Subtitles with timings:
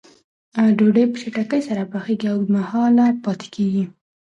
[0.77, 3.83] ډوډۍ په چټکۍ سره پخیږي او اوږد مهاله پاتې کېږي.